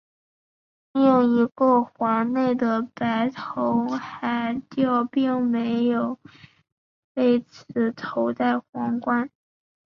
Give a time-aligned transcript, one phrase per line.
[0.93, 6.17] 另一个环内的白头海雕并没有
[7.13, 9.29] 为此头戴皇冠。